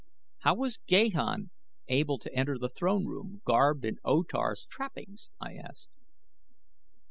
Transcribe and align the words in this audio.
"How 0.39 0.55
was 0.55 0.79
Gahan 0.89 1.51
able 1.87 2.17
to 2.17 2.33
enter 2.35 2.57
the 2.57 2.69
throne 2.69 3.05
room 3.05 3.43
garbed 3.45 3.85
in 3.85 3.99
O 4.03 4.23
Tar's 4.23 4.65
trappings?" 4.67 5.29
I 5.39 5.53
asked. 5.53 5.91